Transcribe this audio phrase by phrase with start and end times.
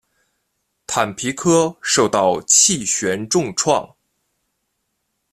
[0.87, 3.95] 坦皮科受到气旋重创。